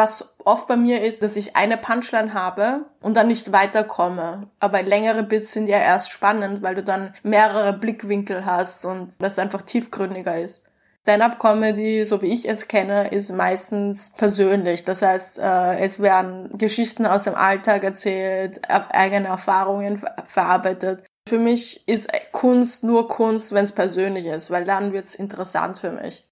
[0.00, 4.48] Was oft bei mir ist, dass ich eine Punchline habe und dann nicht weiterkomme.
[4.58, 9.38] Aber längere Bits sind ja erst spannend, weil du dann mehrere Blickwinkel hast und das
[9.38, 10.70] einfach tiefgründiger ist.
[11.02, 14.86] Stand-up-Comedy, so wie ich es kenne, ist meistens persönlich.
[14.86, 21.04] Das heißt, äh, es werden Geschichten aus dem Alltag erzählt, eigene Erfahrungen verarbeitet.
[21.28, 25.92] Für mich ist Kunst nur Kunst, wenn es persönlich ist, weil dann wird's interessant für
[25.92, 26.26] mich.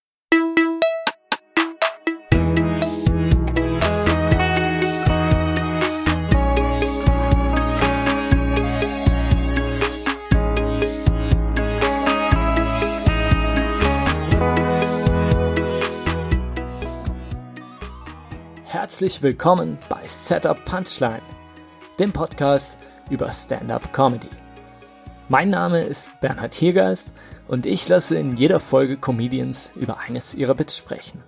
[18.99, 21.23] Herzlich willkommen bei Setup Punchline,
[22.01, 22.79] dem Podcast
[23.11, 24.27] über Stand-up Comedy.
[25.29, 27.15] Mein Name ist Bernhard Hiergeist
[27.47, 31.23] und ich lasse in jeder Folge Comedians über eines ihrer Bits sprechen.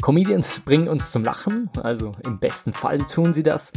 [0.00, 3.72] Comedians bringen uns zum Lachen, also im besten Fall tun sie das,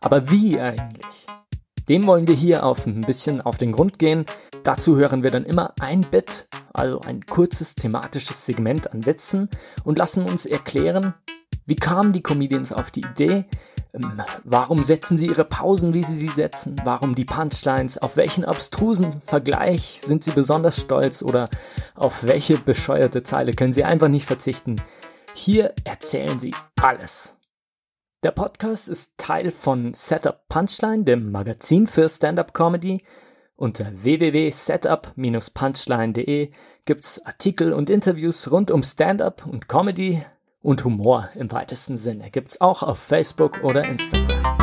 [0.00, 1.26] aber wie eigentlich?
[1.88, 4.26] Dem wollen wir hier auf ein bisschen auf den Grund gehen.
[4.64, 9.48] Dazu hören wir dann immer ein Bit, also ein kurzes thematisches Segment an Witzen
[9.84, 11.14] und lassen uns erklären,
[11.66, 13.44] wie kamen die Comedians auf die Idee,
[13.92, 18.44] ähm, warum setzen sie ihre Pausen, wie sie sie setzen, warum die Punchlines, auf welchen
[18.44, 21.48] abstrusen Vergleich sind sie besonders stolz oder
[21.94, 24.76] auf welche bescheuerte Zeile können sie einfach nicht verzichten.
[25.34, 27.34] Hier erzählen sie alles.
[28.24, 33.02] Der Podcast ist Teil von Setup Punchline, dem Magazin für Stand-up Comedy.
[33.60, 36.52] Unter www.setup-punchline.de
[36.86, 40.22] gibt's Artikel und Interviews rund um Stand-up und Comedy
[40.62, 42.30] und Humor im weitesten Sinne.
[42.30, 44.56] Gibt's auch auf Facebook oder Instagram.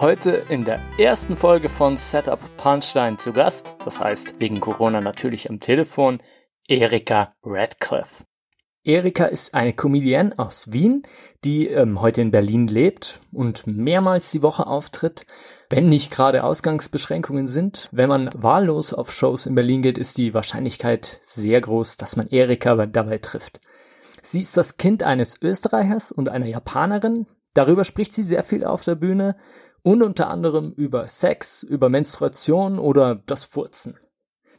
[0.00, 5.50] Heute in der ersten Folge von Setup Punchline zu Gast, das heißt wegen Corona natürlich
[5.50, 6.22] am Telefon,
[6.66, 8.24] Erika Radcliffe.
[8.86, 11.02] Erika ist eine Comedienne aus Wien,
[11.44, 15.26] die ähm, heute in Berlin lebt und mehrmals die Woche auftritt.
[15.68, 20.34] Wenn nicht gerade Ausgangsbeschränkungen sind, wenn man wahllos auf Shows in Berlin geht, ist die
[20.34, 23.58] Wahrscheinlichkeit sehr groß, dass man Erika dabei trifft.
[24.22, 27.26] Sie ist das Kind eines Österreichers und einer Japanerin.
[27.54, 29.34] Darüber spricht sie sehr viel auf der Bühne
[29.82, 33.98] und unter anderem über Sex, über Menstruation oder das Furzen.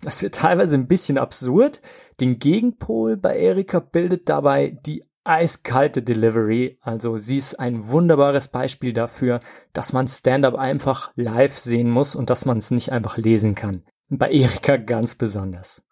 [0.07, 1.81] Das wird teilweise ein bisschen absurd.
[2.21, 6.77] Den Gegenpol bei Erika bildet dabei die eiskalte Delivery.
[6.79, 9.41] Also sie ist ein wunderbares Beispiel dafür,
[9.73, 13.83] dass man Stand-up einfach live sehen muss und dass man es nicht einfach lesen kann.
[14.07, 15.83] Bei Erika ganz besonders.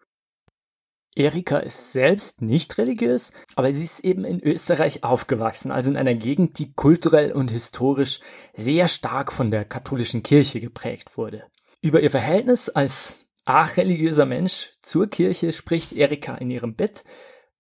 [1.13, 6.15] Erika ist selbst nicht religiös, aber sie ist eben in Österreich aufgewachsen, also in einer
[6.15, 8.21] Gegend, die kulturell und historisch
[8.53, 11.43] sehr stark von der katholischen Kirche geprägt wurde.
[11.81, 17.03] Über ihr Verhältnis als archreligiöser Mensch zur Kirche spricht Erika in ihrem Bit.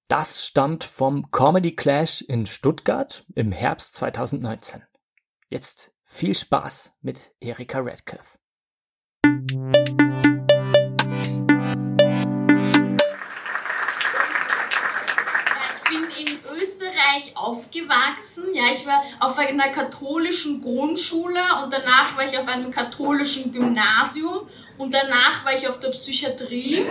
[0.07, 4.81] Das stammt vom Comedy Clash in Stuttgart im Herbst 2019.
[5.49, 8.37] Jetzt viel Spaß mit Erika Radcliffe.
[17.15, 18.53] Österreich aufgewachsen.
[18.53, 24.41] Ja, ich war auf einer katholischen Grundschule und danach war ich auf einem katholischen Gymnasium
[24.77, 26.81] und danach war ich auf der Psychiatrie.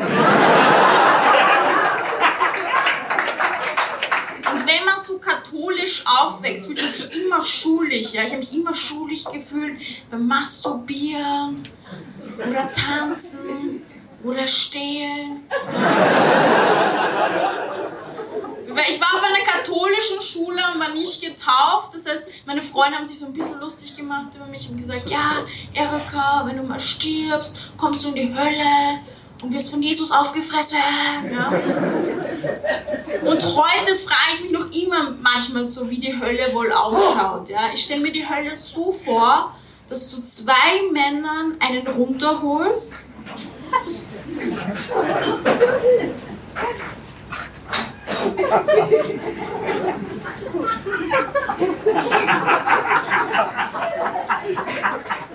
[4.52, 8.12] Und wenn man so katholisch aufwächst, fühlt man sich immer schulisch.
[8.12, 8.22] Ja?
[8.22, 9.78] Ich habe mich immer schulisch gefühlt
[10.10, 11.68] beim Masturbieren
[12.36, 13.82] oder Tanzen
[14.22, 15.42] oder Stehlen.
[18.88, 21.94] Ich war auf einer katholischen Schule und war nicht getauft.
[21.94, 25.10] Das heißt, meine Freunde haben sich so ein bisschen lustig gemacht über mich und gesagt,
[25.10, 29.00] ja, Erika, wenn du mal stirbst, kommst du in die Hölle
[29.42, 30.78] und wirst von Jesus aufgefressen.
[31.32, 31.52] Ja.
[33.24, 37.48] Und heute frage ich mich noch immer manchmal so, wie die Hölle wohl ausschaut.
[37.48, 37.70] Ja.
[37.72, 39.54] Ich stelle mir die Hölle so vor,
[39.88, 43.06] dass du zwei Männern einen runterholst.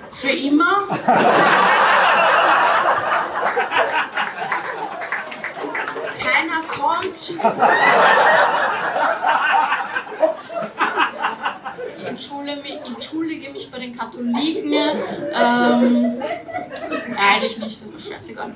[0.10, 0.88] Für immer?
[6.18, 7.40] Keiner kommt.
[11.96, 14.74] Ich entschuldige mich, entschuldige mich bei den Katholiken.
[14.74, 16.22] Ähm,
[17.18, 18.54] eigentlich nicht, das ist mir scheißegal.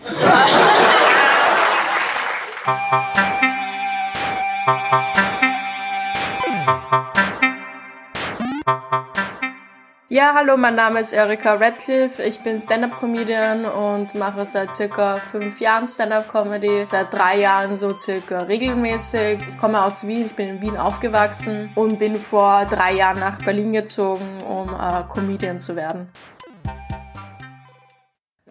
[10.14, 12.22] Ja, hallo, mein Name ist Erika Radcliffe.
[12.22, 16.86] Ich bin Stand-Up-Comedian und mache seit circa fünf Jahren Stand-Up-Comedy.
[16.88, 19.40] Seit drei Jahren so circa regelmäßig.
[19.50, 23.40] Ich komme aus Wien, ich bin in Wien aufgewachsen und bin vor drei Jahren nach
[23.40, 26.12] Berlin gezogen, um äh, Comedian zu werden.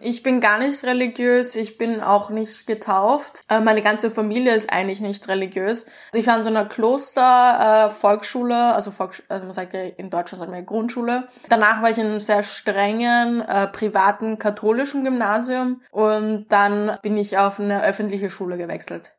[0.05, 3.45] Ich bin gar nicht religiös, ich bin auch nicht getauft.
[3.49, 5.85] Äh, meine ganze Familie ist eigentlich nicht religiös.
[6.13, 10.09] Ich war in so einer Kloster, äh, Volksschule, also Volks also man sagt ja in
[10.09, 11.27] Deutschland sagt man Grundschule.
[11.47, 17.37] Danach war ich in einem sehr strengen, äh, privaten katholischen Gymnasium und dann bin ich
[17.37, 19.13] auf eine öffentliche Schule gewechselt.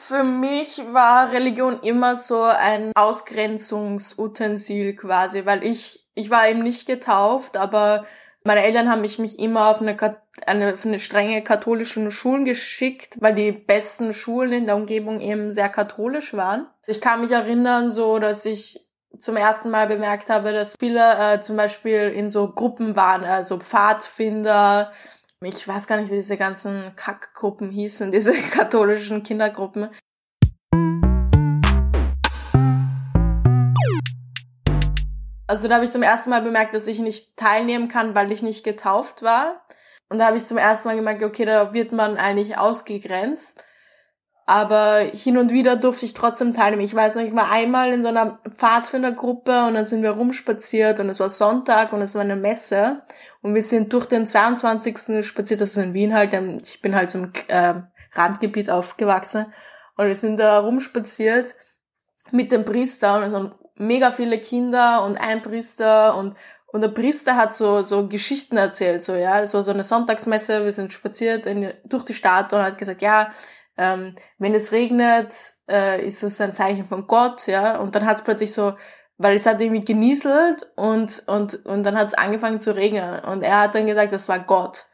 [0.00, 6.88] Für mich war Religion immer so ein Ausgrenzungsutensil quasi, weil ich, ich war eben nicht
[6.88, 8.04] getauft, aber
[8.44, 9.96] meine Eltern haben mich, mich immer auf eine,
[10.46, 15.50] eine, auf eine strenge katholische Schulen geschickt, weil die besten Schulen in der Umgebung eben
[15.50, 16.66] sehr katholisch waren.
[16.86, 18.80] Ich kann mich erinnern, so, dass ich
[19.18, 23.58] zum ersten Mal bemerkt habe, dass viele äh, zum Beispiel in so Gruppen waren, also
[23.58, 24.90] Pfadfinder,
[25.40, 29.90] ich weiß gar nicht, wie diese ganzen Kackgruppen hießen, diese katholischen Kindergruppen.
[35.52, 38.42] Also da habe ich zum ersten Mal bemerkt, dass ich nicht teilnehmen kann, weil ich
[38.42, 39.60] nicht getauft war.
[40.08, 43.62] Und da habe ich zum ersten Mal gemerkt, okay, da wird man eigentlich ausgegrenzt.
[44.46, 46.80] Aber hin und wieder durfte ich trotzdem teilnehmen.
[46.80, 51.00] Ich weiß noch, ich war einmal in so einer Pfadfindergruppe und dann sind wir rumspaziert
[51.00, 53.02] und es war Sonntag und es war eine Messe
[53.42, 55.22] und wir sind durch den 22.
[55.22, 56.32] spaziert, das ist in Wien halt,
[56.62, 57.74] ich bin halt zum äh,
[58.12, 59.52] Randgebiet aufgewachsen
[59.98, 61.54] und wir sind da rumspaziert
[62.30, 66.34] mit dem Priester und so mega viele Kinder und ein Priester und
[66.66, 69.40] und der Priester hat so so Geschichten erzählt so ja.
[69.40, 73.02] Das war so eine Sonntagsmesse wir sind spaziert in, durch die Stadt und hat gesagt
[73.02, 73.30] ja
[73.76, 75.34] ähm, wenn es regnet
[75.68, 77.78] äh, ist es ein Zeichen von Gott ja.
[77.78, 78.74] Und dann hat es plötzlich so
[79.18, 83.20] weil es hat irgendwie genieselt und und und dann hat es angefangen zu regnen.
[83.24, 84.86] Und er hat dann gesagt das war Gott.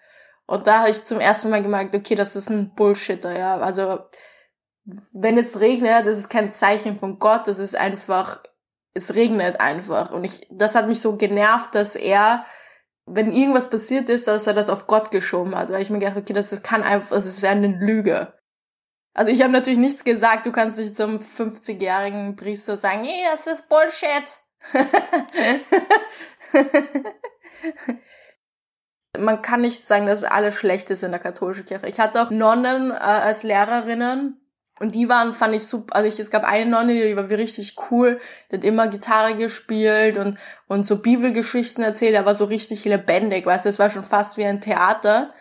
[0.46, 3.58] Und da habe ich zum ersten Mal gemerkt okay das ist ein Bullshitter ja.
[3.58, 4.00] Also
[5.12, 8.42] wenn es regnet, das ist kein Zeichen von Gott, das ist einfach
[8.98, 10.10] es regnet einfach.
[10.10, 12.44] Und ich, das hat mich so genervt, dass er,
[13.06, 15.70] wenn irgendwas passiert ist, dass er das auf Gott geschoben hat.
[15.70, 18.34] Weil ich mir gedacht, okay, das ist, kann einfach, das ist ja eine Lüge.
[19.14, 23.46] Also ich habe natürlich nichts gesagt, du kannst nicht zum 50-jährigen Priester sagen, hey, das
[23.46, 24.40] ist Bullshit.
[29.18, 31.88] Man kann nicht sagen, dass alles schlecht ist in der katholischen Kirche.
[31.88, 34.40] Ich hatte auch Nonnen äh, als Lehrerinnen,
[34.80, 35.96] und die waren, fand ich super.
[35.96, 38.20] Also ich, es gab eine Nonne, die war richtig cool.
[38.50, 43.64] Die hat immer Gitarre gespielt und, und so Bibelgeschichten erzählt, aber so richtig lebendig, weißt
[43.64, 45.32] du, es war schon fast wie ein Theater.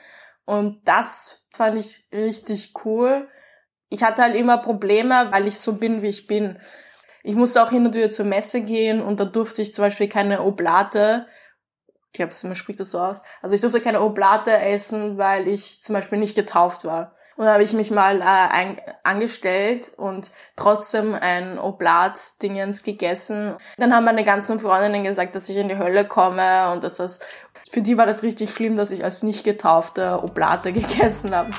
[0.46, 3.28] Und das fand ich richtig cool.
[3.90, 6.60] Ich hatte halt immer Probleme, weil ich so bin, wie ich bin.
[7.24, 10.08] Ich musste auch hin und wieder zur Messe gehen und da durfte ich zum Beispiel
[10.08, 11.26] keine Oblate
[12.12, 13.24] ich glaube, man spricht das so aus.
[13.42, 17.14] Also ich durfte keine Oblate essen, weil ich zum Beispiel nicht getauft war.
[17.38, 23.56] Und da habe ich mich mal äh, angestellt und trotzdem ein Oblat-Dingens gegessen.
[23.78, 27.20] Dann haben meine ganzen Freundinnen gesagt, dass ich in die Hölle komme und dass das,
[27.70, 31.52] für die war das richtig schlimm, dass ich als nicht getaufte Oblate gegessen habe.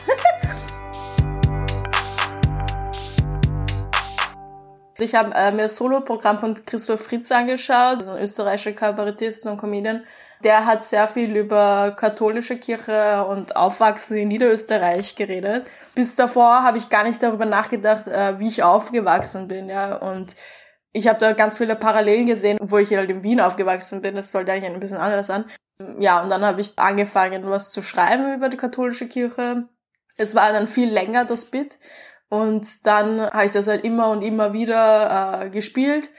[4.99, 9.59] Ich habe äh, mir das Solo-Programm von Christoph Fritz angeschaut, also ein österreichischer Kabarettist und
[9.59, 10.03] Comedian.
[10.45, 15.69] Der hat sehr viel über katholische Kirche und Aufwachsen in Niederösterreich geredet.
[15.95, 19.97] Bis davor habe ich gar nicht darüber nachgedacht, äh, wie ich aufgewachsen bin, ja.
[19.97, 20.37] Und
[20.93, 24.15] ich habe da ganz viele Parallelen gesehen, wo ich halt in Wien aufgewachsen bin.
[24.15, 25.45] Das sollte eigentlich ein bisschen anders sein.
[25.99, 29.69] Ja, und dann habe ich angefangen, was zu schreiben über die katholische Kirche.
[30.17, 31.79] Es war dann viel länger, das Bit.
[32.29, 36.11] Und dann habe ich das halt immer und immer wieder äh, gespielt.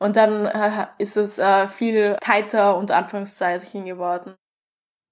[0.00, 4.34] Und dann äh, ist es äh, viel tighter unter Anführungszeichen geworden.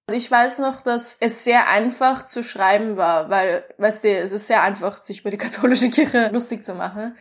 [0.09, 4.31] Also ich weiß noch, dass es sehr einfach zu schreiben war, weil, weißt du, es
[4.31, 7.15] ist sehr einfach, sich über die katholische Kirche lustig zu machen.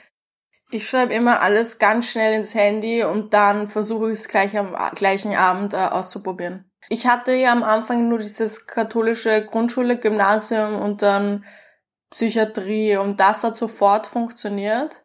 [0.71, 4.75] Ich schreibe immer alles ganz schnell ins Handy und dann versuche ich es gleich am
[4.95, 6.71] gleichen Abend äh, auszuprobieren.
[6.89, 11.45] Ich hatte ja am Anfang nur dieses katholische Grundschule, Gymnasium und dann
[12.11, 15.05] Psychiatrie und das hat sofort funktioniert.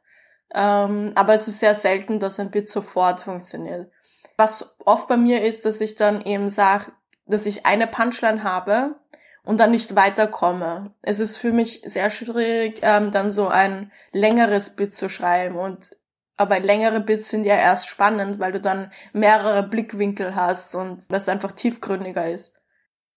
[0.54, 3.92] Ähm, aber es ist sehr selten, dass ein Bit sofort funktioniert.
[4.38, 6.92] Was oft bei mir ist, dass ich dann eben sage,
[7.26, 8.96] dass ich eine Punchline habe
[9.44, 10.94] und dann nicht weiterkomme.
[11.02, 15.96] Es ist für mich sehr schwierig, ähm, dann so ein längeres Bit zu schreiben und
[16.36, 21.30] aber längere Bits sind ja erst spannend, weil du dann mehrere Blickwinkel hast und das
[21.30, 22.60] einfach tiefgründiger ist.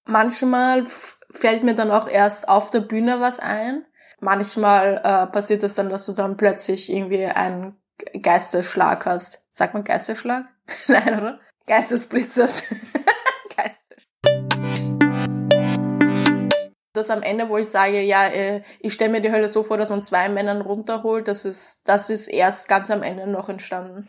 [0.04, 0.84] Manchmal
[1.30, 3.84] fällt mir dann auch erst auf der Bühne was ein.
[4.20, 7.76] Manchmal äh, passiert es dann, dass du dann plötzlich irgendwie einen
[8.20, 9.42] Geisterschlag hast.
[9.50, 10.44] Sagt man Geisterschlag?
[10.88, 11.40] Nein, oder?
[11.66, 12.62] Geistesblitzers.
[16.96, 19.76] das am Ende, wo ich sage, ja, äh, ich stelle mir die Hölle so vor,
[19.76, 24.08] dass man zwei Männern runterholt, das ist, das ist erst ganz am Ende noch entstanden.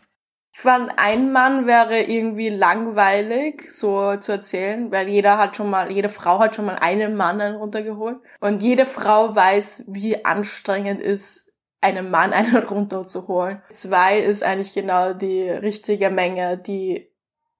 [0.58, 5.92] Ich fand, ein Mann wäre irgendwie langweilig, so zu erzählen, weil jeder hat schon mal,
[5.92, 8.16] jede Frau hat schon mal einen Mann runtergeholt.
[8.40, 13.62] Und jede Frau weiß, wie anstrengend ist, einen Mann einen runterzuholen.
[13.70, 17.08] Zwei ist eigentlich genau die richtige Menge, die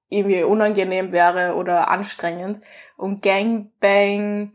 [0.09, 2.59] irgendwie unangenehm wäre oder anstrengend.
[2.97, 4.51] Und Gangbang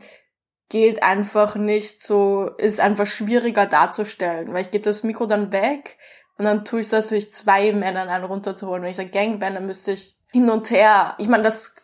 [0.69, 5.97] geht einfach nicht so, ist einfach schwieriger darzustellen, weil ich gebe das Mikro dann weg
[6.37, 8.83] und dann tue ich das durch zwei Männern einen runterzuholen.
[8.83, 11.15] Wenn ich sage Gangbang, dann müsste ich hin und her.
[11.19, 11.77] Ich meine, das,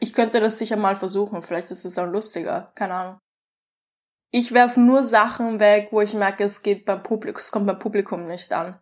[0.00, 1.42] ich könnte das sicher mal versuchen.
[1.42, 2.66] Vielleicht ist es dann lustiger.
[2.74, 3.18] Keine Ahnung.
[4.30, 7.78] Ich werfe nur Sachen weg, wo ich merke, es geht beim Publikum, es kommt beim
[7.78, 8.78] Publikum nicht an.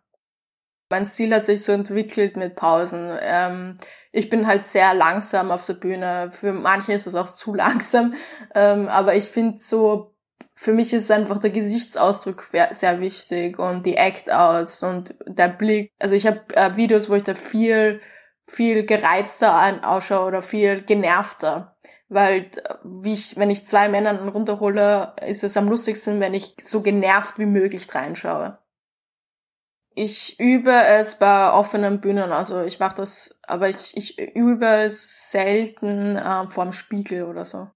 [0.91, 3.17] Mein Stil hat sich so entwickelt mit Pausen.
[3.21, 3.75] Ähm,
[4.13, 6.31] ich bin halt sehr langsam auf der Bühne.
[6.33, 8.15] Für manche ist es auch zu langsam.
[8.55, 10.16] Ähm, aber ich finde so
[10.59, 15.93] für mich ist einfach der Gesichtsausdruck sehr wichtig und die Act-Outs und der Blick.
[15.99, 18.01] Also ich habe äh, Videos, wo ich da viel,
[18.47, 21.77] viel gereizter ausschaue oder viel genervter.
[22.09, 22.51] Weil
[22.85, 27.39] wie ich, wenn ich zwei Männern runterhole, ist es am lustigsten, wenn ich so genervt
[27.39, 28.59] wie möglich reinschaue.
[29.91, 35.31] Ich übe es bei offenen Bühnen, also ich mache das, aber ich, ich übe es
[35.31, 37.69] selten äh, vorm Spiegel oder so.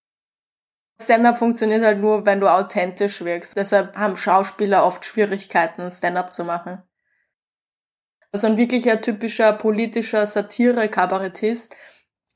[1.01, 3.57] Stand-up funktioniert halt nur, wenn du authentisch wirkst.
[3.57, 6.83] Deshalb haben Schauspieler oft Schwierigkeiten, Stand-up zu machen.
[8.33, 11.75] Also ein wirklicher typischer politischer Satire-Kabarettist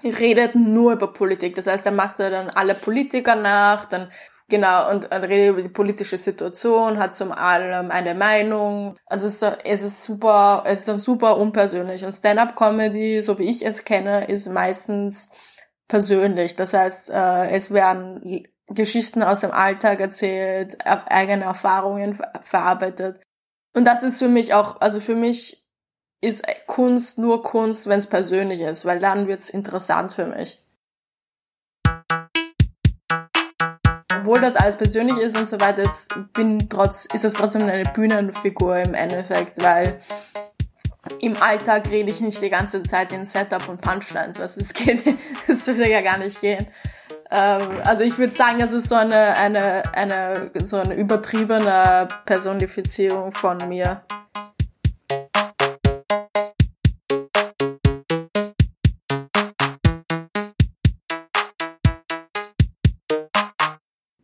[0.03, 1.55] redet nur über Politik.
[1.55, 4.09] Das heißt, er macht dann alle Politiker nach, dann
[4.49, 8.95] genau und, und redet über die politische Situation, hat zum allem eine Meinung.
[9.07, 12.05] Also es ist, es ist super, es ist dann super unpersönlich.
[12.05, 15.33] Und Stand-up-Comedy, so wie ich es kenne, ist meistens
[15.89, 16.57] persönlich.
[16.57, 23.21] Das heißt, äh, es werden Geschichten aus dem Alltag erzählt, eigene Erfahrungen verarbeitet.
[23.77, 25.65] Und das ist für mich auch, also für mich
[26.23, 30.61] ist Kunst nur Kunst, wenn es persönlich ist, weil dann wird's interessant für mich.
[34.17, 37.83] Obwohl das alles persönlich ist und so weiter, ist, bin trotz, ist es trotzdem eine
[37.83, 40.01] Bühnenfigur im Endeffekt, weil
[41.21, 44.41] im Alltag rede ich nicht die ganze Zeit in Setup und Punchlines.
[44.41, 45.03] Also es geht,
[45.47, 46.67] das würde ja gar nicht gehen.
[47.37, 53.33] Ähm, also ich würde sagen, das ist so eine, eine, eine, so eine übertriebene Personifizierung
[53.33, 54.05] von mir.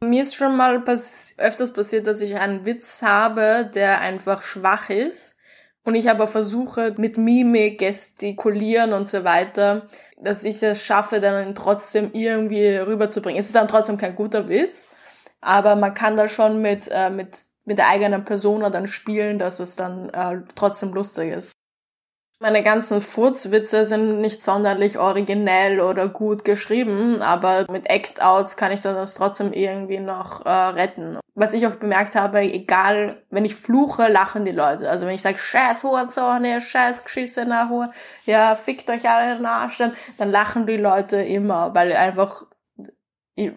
[0.03, 4.89] Mir ist schon mal pass öfters passiert, dass ich einen Witz habe, der einfach schwach
[4.89, 5.40] ist
[5.85, 9.87] und ich aber versuche mit Mimik, Gestikulieren und so weiter,
[10.19, 13.41] dass ich es schaffe, dann trotzdem irgendwie rüberzubringen.
[13.41, 14.93] Es ist dann trotzdem kein guter Witz,
[15.41, 19.61] aber man kann da schon mit, äh, mit, mit der eigenen Persona dann spielen, dass
[19.61, 21.53] es dann äh, trotzdem lustig ist.
[22.43, 28.81] Meine ganzen Furzwitze sind nicht sonderlich originell oder gut geschrieben, aber mit Act-Outs kann ich
[28.81, 31.19] das trotzdem irgendwie noch äh, retten.
[31.35, 34.89] Was ich auch bemerkt habe, egal, wenn ich fluche, lachen die Leute.
[34.89, 37.93] Also wenn ich sage, scheiß Hurenzorne, scheiß geschissene Hure,
[38.25, 42.47] ja, fickt euch alle in den Arsch, dann, dann lachen die Leute immer, weil einfach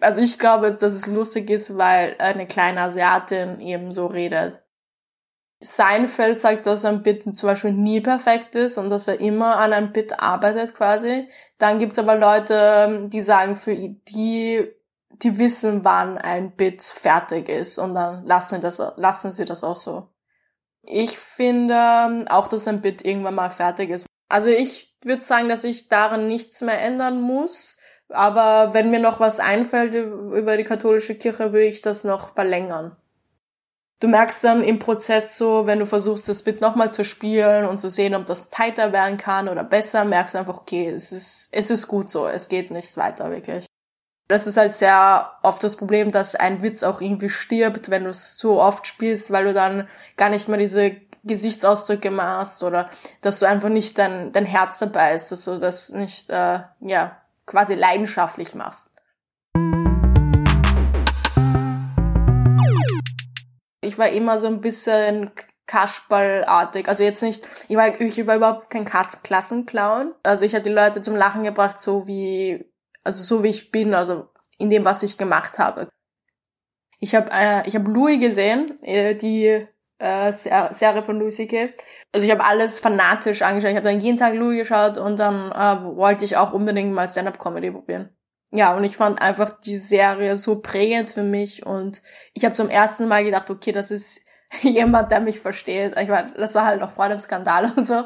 [0.00, 4.63] also ich glaube, dass es lustig ist, weil eine kleine Asiatin eben so redet.
[5.64, 9.72] Seinfeld sagt, dass ein Bit zum Beispiel nie perfekt ist und dass er immer an
[9.72, 11.26] einem Bit arbeitet quasi.
[11.56, 14.70] Dann gibt's aber Leute, die sagen, für die,
[15.10, 19.74] die wissen, wann ein Bit fertig ist und dann lassen, das, lassen sie das auch
[19.74, 20.08] so.
[20.82, 24.04] Ich finde auch, dass ein Bit irgendwann mal fertig ist.
[24.28, 27.78] Also ich würde sagen, dass ich daran nichts mehr ändern muss.
[28.10, 32.98] Aber wenn mir noch was einfällt über die katholische Kirche, würde ich das noch verlängern
[34.00, 37.78] du merkst dann im Prozess so, wenn du versuchst, das Bit nochmal zu spielen und
[37.78, 41.48] zu sehen, ob das tighter werden kann oder besser, merkst du einfach, okay, es ist,
[41.52, 43.66] es ist gut so, es geht nicht weiter wirklich.
[44.26, 48.10] Das ist halt sehr oft das Problem, dass ein Witz auch irgendwie stirbt, wenn du
[48.10, 49.86] es zu oft spielst, weil du dann
[50.16, 52.88] gar nicht mehr diese Gesichtsausdrücke machst oder
[53.20, 57.20] dass du einfach nicht dein, dein Herz dabei ist, dass du das nicht, äh, ja,
[57.46, 58.90] quasi leidenschaftlich machst.
[63.84, 65.30] Ich war immer so ein bisschen
[65.66, 66.88] Kasperlartig.
[66.88, 70.14] Also jetzt nicht, ich war, ich war überhaupt kein Klassenclown.
[70.22, 72.64] Also ich habe die Leute zum Lachen gebracht, so wie,
[73.02, 75.88] also so wie ich bin, also in dem, was ich gemacht habe.
[77.00, 79.66] Ich habe äh, hab Louis gesehen, äh, die
[79.98, 81.74] äh, Serie von Louis C.K.
[82.12, 83.70] Also ich habe alles fanatisch angeschaut.
[83.70, 87.08] Ich habe dann jeden Tag Louis geschaut und dann äh, wollte ich auch unbedingt mal
[87.08, 88.14] Stand-Up-Comedy probieren.
[88.56, 92.02] Ja, und ich fand einfach die Serie so prägend für mich und
[92.34, 94.20] ich habe zum ersten Mal gedacht, okay, das ist
[94.62, 95.98] jemand, der mich versteht.
[95.98, 98.04] Ich meine, das war halt noch vor dem Skandal und so.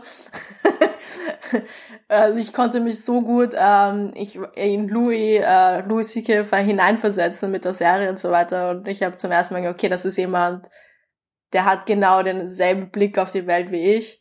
[2.08, 6.56] also ich konnte mich so gut ähm, ich in Louis äh, Louis C.K.
[6.56, 9.90] hineinversetzen mit der Serie und so weiter und ich habe zum ersten Mal gedacht, okay,
[9.90, 10.70] das ist jemand,
[11.52, 14.17] der hat genau denselben Blick auf die Welt wie ich.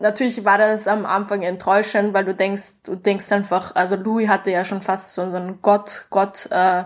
[0.00, 4.50] Natürlich war das am Anfang enttäuschend, weil du denkst, du denkst einfach, also Louis hatte
[4.50, 6.84] ja schon fast so einen Gott, Gott äh,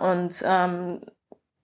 [0.00, 1.00] und ähm,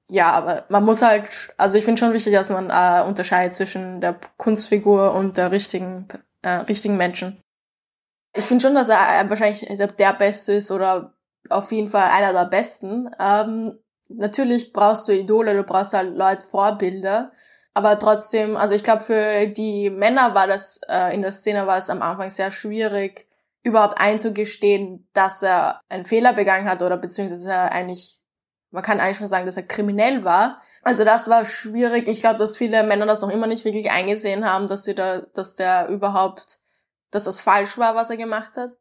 [0.08, 4.00] ja, aber man muss halt, also ich finde schon wichtig, dass man äh, unterscheidet zwischen
[4.00, 6.08] der Kunstfigur und der richtigen,
[6.42, 7.40] äh, richtigen Menschen.
[8.36, 11.14] Ich finde schon, dass er äh, wahrscheinlich der Beste ist oder
[11.48, 13.08] auf jeden Fall einer der Besten.
[13.18, 17.32] Ähm, natürlich brauchst du Idole, du brauchst halt Leute, Vorbilder.
[17.74, 21.76] Aber trotzdem, also ich glaube, für die Männer war das, äh, in der Szene war
[21.76, 23.28] es am Anfang sehr schwierig,
[23.64, 28.20] überhaupt einzugestehen, dass er einen Fehler begangen hat oder beziehungsweise er eigentlich
[28.74, 30.60] man kann eigentlich schon sagen, dass er kriminell war.
[30.82, 32.08] Also das war schwierig.
[32.08, 35.20] Ich glaube, dass viele Männer das noch immer nicht wirklich eingesehen haben, dass sie da,
[35.32, 36.58] dass der überhaupt,
[37.12, 38.72] dass das falsch war, was er gemacht hat.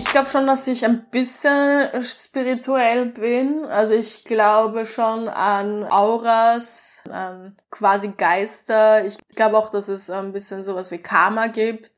[0.00, 3.66] Ich glaube schon, dass ich ein bisschen spirituell bin.
[3.66, 9.04] Also ich glaube schon an Auras, an quasi Geister.
[9.04, 11.92] Ich glaube auch, dass es ein bisschen sowas wie Karma gibt.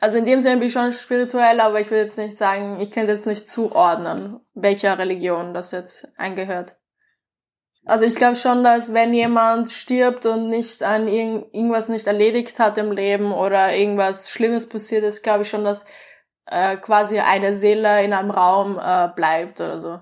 [0.00, 2.90] Also in dem Sinne bin ich schon spirituell, aber ich will jetzt nicht sagen, ich
[2.90, 6.76] könnte jetzt nicht zuordnen, welcher Religion das jetzt eingehört.
[7.84, 12.78] Also ich glaube schon, dass wenn jemand stirbt und nicht an irgendwas nicht erledigt hat
[12.78, 15.84] im Leben oder irgendwas Schlimmes passiert ist, glaube ich schon, dass
[16.46, 20.00] äh, quasi eine Seele in einem Raum äh, bleibt oder so.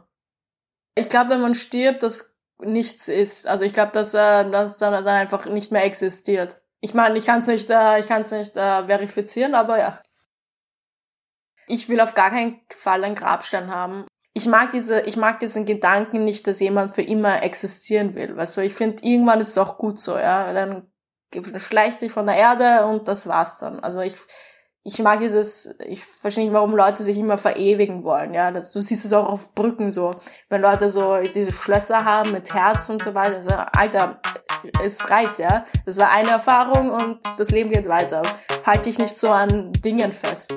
[0.94, 3.46] Ich glaube, wenn man stirbt, dass nichts ist.
[3.46, 6.60] Also ich glaube, dass äh, das dann, dann einfach nicht mehr existiert.
[6.80, 10.02] Ich meine, ich kann es nicht, äh, ich kann es nicht äh, verifizieren, aber ja.
[11.68, 14.06] Ich will auf gar keinen Fall einen Grabstein haben.
[14.34, 18.36] Ich mag diese, ich mag diesen Gedanken nicht, dass jemand für immer existieren will.
[18.36, 20.52] Weißt du, ich finde, irgendwann ist es auch gut so, ja.
[20.52, 20.90] Dann
[21.56, 23.80] schleicht dich von der Erde und das war's dann.
[23.80, 24.16] Also ich,
[24.84, 28.50] ich mag dieses, ich verstehe nicht, warum Leute sich immer verewigen wollen, ja.
[28.50, 30.14] Das, du siehst es auch auf Brücken so.
[30.48, 34.20] Wenn Leute so diese Schlösser haben mit Herz und so weiter, so, Alter,
[34.82, 35.64] es reicht, ja.
[35.86, 38.22] Das war eine Erfahrung und das Leben geht weiter.
[38.66, 40.52] Halt dich nicht so an Dingen fest.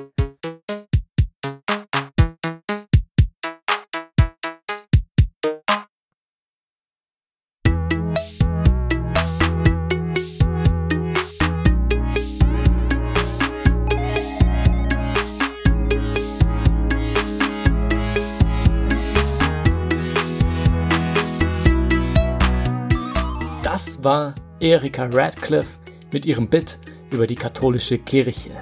[24.60, 25.78] Erika Radcliffe
[26.12, 26.78] mit ihrem Bit
[27.10, 28.52] über die katholische Kirche.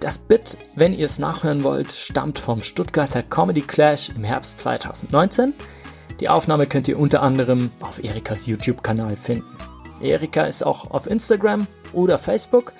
[0.00, 5.52] Das Bit, wenn ihr es nachhören wollt, stammt vom Stuttgarter Comedy Clash im Herbst 2019.
[6.20, 9.44] Die Aufnahme könnt ihr unter anderem auf Erikas YouTube-Kanal finden.
[10.00, 12.72] Erika ist auch auf Instagram oder Facebook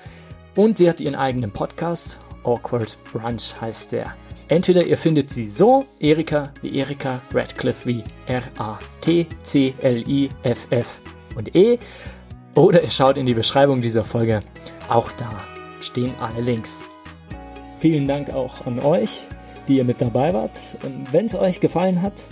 [0.55, 2.19] und sie hat ihren eigenen Podcast.
[2.43, 4.15] Awkward Brunch heißt der.
[4.47, 8.81] Entweder ihr findet sie so, Erika wie Erika, Radcliffe wie R-A-T-C-L-I-F-F
[11.35, 11.79] und E.
[12.55, 14.39] Oder ihr schaut in die Beschreibung dieser Folge.
[14.87, 15.45] Auch da
[15.81, 16.85] stehen alle Links.
[17.77, 19.27] Vielen Dank auch an euch,
[19.67, 20.77] die ihr mit dabei wart.
[21.11, 22.29] Wenn es euch gefallen hat,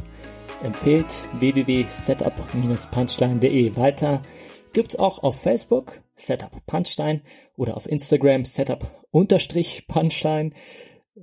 [0.63, 4.21] empfehlt www.setup-punchline.de weiter.
[4.71, 7.21] Gibt's auch auf Facebook Setup Punchline
[7.57, 10.51] oder auf Instagram Setup-Punchline.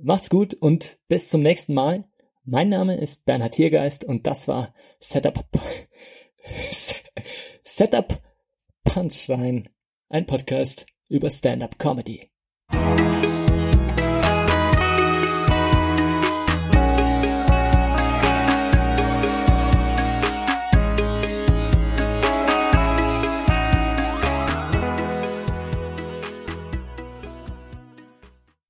[0.03, 2.03] Macht's gut und bis zum nächsten Mal.
[2.45, 5.43] Mein Name ist Bernhard Tiergeist und das war Setup
[7.63, 8.21] Setup
[8.83, 9.65] Punchline,
[10.09, 12.30] ein Podcast über Stand-up Comedy.